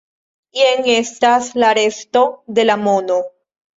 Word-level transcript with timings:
Jen 0.59 0.87
estas 0.93 1.49
la 1.65 1.69
resto 1.81 2.25
de 2.59 2.67
la 2.71 2.79
mono. 2.89 3.21